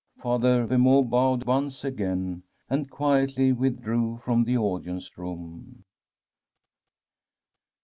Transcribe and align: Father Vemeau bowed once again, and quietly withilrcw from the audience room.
Father 0.17 0.65
Vemeau 0.65 1.03
bowed 1.03 1.45
once 1.45 1.83
again, 1.83 2.41
and 2.71 2.89
quietly 2.89 3.53
withilrcw 3.53 4.19
from 4.23 4.45
the 4.45 4.57
audience 4.57 5.15
room. 5.15 5.83